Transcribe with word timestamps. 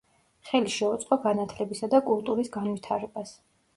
ხელი 0.51 0.71
შეუწყო 0.75 1.19
განათლებისა 1.27 1.91
და 1.93 1.99
კულტურის 2.11 2.51
განვითარებას. 2.57 3.37